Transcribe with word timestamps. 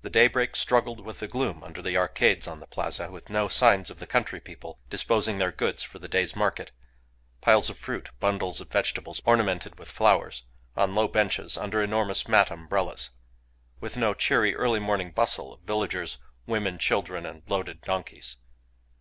The 0.00 0.10
daybreak 0.10 0.56
struggled 0.56 1.06
with 1.06 1.20
the 1.20 1.28
gloom 1.28 1.62
under 1.62 1.80
the 1.80 1.96
arcades 1.96 2.48
on 2.48 2.58
the 2.58 2.66
Plaza, 2.66 3.12
with 3.12 3.30
no 3.30 3.46
signs 3.46 3.90
of 3.92 4.08
country 4.08 4.40
people 4.40 4.80
disposing 4.90 5.38
their 5.38 5.52
goods 5.52 5.84
for 5.84 6.00
the 6.00 6.08
day's 6.08 6.34
market, 6.34 6.72
piles 7.40 7.70
of 7.70 7.78
fruit, 7.78 8.08
bundles 8.18 8.60
of 8.60 8.72
vegetables 8.72 9.22
ornamented 9.24 9.78
with 9.78 9.88
flowers, 9.88 10.42
on 10.74 10.96
low 10.96 11.06
benches 11.06 11.56
under 11.56 11.80
enormous 11.80 12.26
mat 12.26 12.50
umbrellas; 12.50 13.10
with 13.78 13.96
no 13.96 14.14
cheery 14.14 14.52
early 14.56 14.80
morning 14.80 15.12
bustle 15.12 15.52
of 15.52 15.60
villagers, 15.60 16.18
women, 16.44 16.76
children, 16.76 17.24
and 17.24 17.44
loaded 17.48 17.82
donkeys. 17.82 18.38